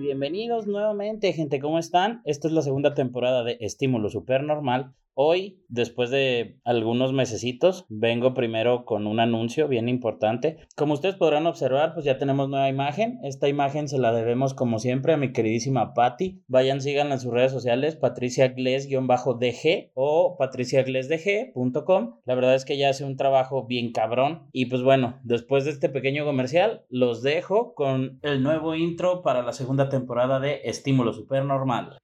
[0.00, 2.22] Bienvenidos nuevamente, gente, ¿cómo están?
[2.24, 4.94] Esta es la segunda temporada de Estímulo Supernormal.
[5.16, 10.56] Hoy, después de algunos mesecitos, vengo primero con un anuncio bien importante.
[10.76, 13.20] Como ustedes podrán observar, pues ya tenemos nueva imagen.
[13.22, 16.42] Esta imagen se la debemos, como siempre, a mi queridísima Patty.
[16.48, 22.16] Vayan, síganla en sus redes sociales, patriciagles-dg o patriciaglesdg.com.
[22.24, 24.48] La verdad es que ella hace un trabajo bien cabrón.
[24.50, 29.44] Y pues bueno, después de este pequeño comercial, los dejo con el nuevo intro para
[29.44, 31.98] la segunda temporada de Estímulo Supernormal.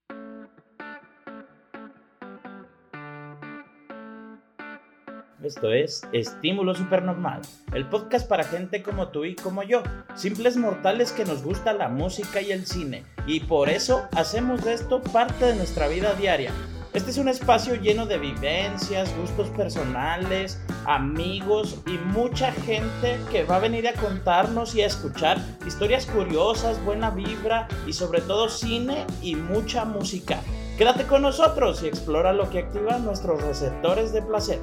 [5.42, 7.40] Esto es Estímulo Supernormal,
[7.72, 9.82] el podcast para gente como tú y como yo,
[10.14, 14.74] simples mortales que nos gusta la música y el cine, y por eso hacemos de
[14.74, 16.52] esto parte de nuestra vida diaria.
[16.92, 23.56] Este es un espacio lleno de vivencias, gustos personales, amigos y mucha gente que va
[23.56, 29.06] a venir a contarnos y a escuchar historias curiosas, buena vibra y sobre todo cine
[29.22, 30.40] y mucha música.
[30.76, 34.58] Quédate con nosotros y explora lo que activa nuestros receptores de placer.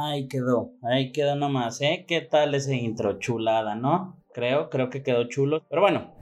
[0.00, 2.04] Ahí quedó, ahí quedó nomás, ¿eh?
[2.06, 3.18] ¿Qué tal ese intro?
[3.18, 4.22] Chulada, ¿no?
[4.32, 5.64] Creo, creo que quedó chulo.
[5.68, 6.12] Pero bueno,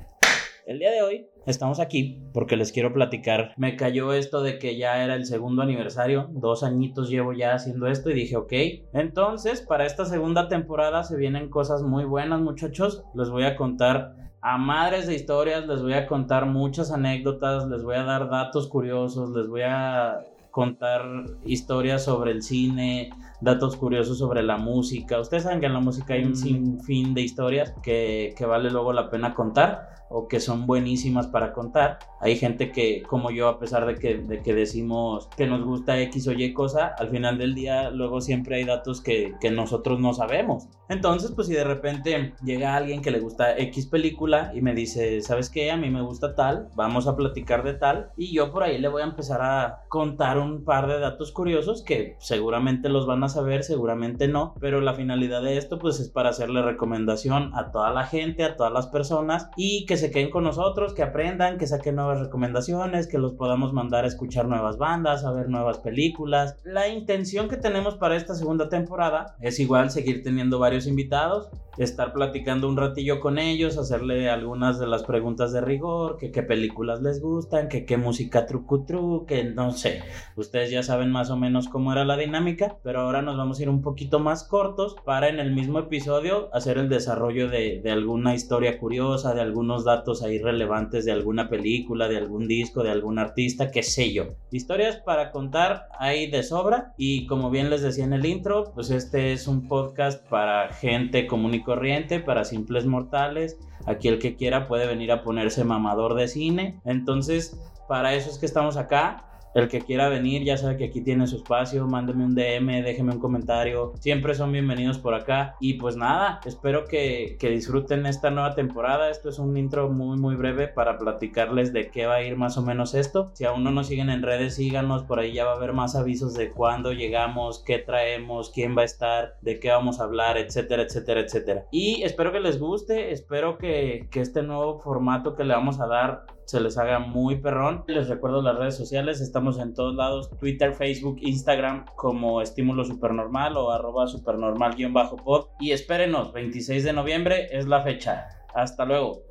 [0.66, 3.52] el día de hoy estamos aquí porque les quiero platicar.
[3.58, 7.86] Me cayó esto de que ya era el segundo aniversario, dos añitos llevo ya haciendo
[7.86, 8.52] esto y dije, ok.
[8.94, 13.04] Entonces, para esta segunda temporada se vienen cosas muy buenas, muchachos.
[13.14, 17.82] Les voy a contar a madres de historias, les voy a contar muchas anécdotas, les
[17.82, 20.24] voy a dar datos curiosos, les voy a
[20.56, 21.02] contar
[21.44, 23.10] historias sobre el cine,
[23.42, 25.20] datos curiosos sobre la música.
[25.20, 28.94] Ustedes saben que en la música hay un sinfín de historias que, que vale luego
[28.94, 31.98] la pena contar o que son buenísimas para contar.
[32.20, 36.00] Hay gente que, como yo, a pesar de que, de que decimos que nos gusta
[36.00, 40.00] X o Y cosa, al final del día luego siempre hay datos que, que nosotros
[40.00, 40.68] no sabemos.
[40.88, 45.20] Entonces, pues si de repente llega alguien que le gusta X película y me dice,
[45.20, 45.70] ¿sabes qué?
[45.70, 48.88] A mí me gusta tal, vamos a platicar de tal, y yo por ahí le
[48.88, 53.28] voy a empezar a contar un par de datos curiosos que seguramente los van a
[53.28, 57.90] saber, seguramente no, pero la finalidad de esto pues es para hacerle recomendación a toda
[57.90, 61.66] la gente, a todas las personas y que se queden con nosotros, que aprendan, que
[61.66, 66.56] saquen nuevas recomendaciones, que los podamos mandar a escuchar nuevas bandas, a ver nuevas películas.
[66.64, 72.12] La intención que tenemos para esta segunda temporada es igual seguir teniendo varios invitados, estar
[72.12, 77.02] platicando un ratillo con ellos, hacerle algunas de las preguntas de rigor, que qué películas
[77.02, 80.02] les gustan, que qué música trucutru, que no sé,
[80.36, 83.62] ustedes ya saben más o menos cómo era la dinámica, pero ahora nos vamos a
[83.62, 88.34] ir un poquito más cortos para en el mismo episodio hacer el desarrollo de, alguna
[88.34, 93.18] historia curiosa, de algunos datos ahí relevantes de alguna película, de algún disco, de algún
[93.18, 94.36] artista, qué sé yo.
[94.50, 98.90] Historias para contar hay de sobra y como bien les decía en el intro, pues
[98.90, 103.58] este es un podcast para gente común y corriente, para simples mortales.
[103.86, 106.80] Aquí el que quiera puede venir a ponerse mamador de cine.
[106.84, 107.58] Entonces,
[107.88, 109.22] para eso es que estamos acá.
[109.56, 113.14] El que quiera venir ya sabe que aquí tiene su espacio, mándeme un DM, déjeme
[113.14, 115.56] un comentario, siempre son bienvenidos por acá.
[115.60, 119.08] Y pues nada, espero que, disfruten esta nueva temporada.
[119.08, 122.58] Esto es un intro muy muy breve para platicarles de qué va a ir más
[122.58, 123.30] o menos esto.
[123.32, 125.96] Si aún no nos siguen en redes, síganos, por ahí ya va a haber más
[125.96, 130.36] avisos de cuándo llegamos, qué traemos, quién va a estar, de qué vamos a hablar,
[130.36, 131.64] etcétera, etcétera, etcétera.
[131.70, 135.86] Y espero que les guste, espero que, que este nuevo formato que le vamos a
[135.86, 137.84] dar se les haga muy perrón.
[137.88, 139.20] Les recuerdo las redes sociales,
[139.54, 145.46] en todos lados, Twitter, Facebook, Instagram como estímulo supernormal o arroba supernormal-pod.
[145.60, 148.26] Y espérenos, 26 de noviembre es la fecha.
[148.54, 149.22] Hasta luego.